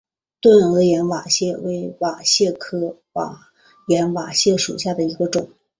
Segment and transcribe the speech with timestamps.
[0.41, 2.97] 钝额岩瓷蟹为瓷蟹科
[3.87, 5.51] 岩瓷蟹属下的一个种。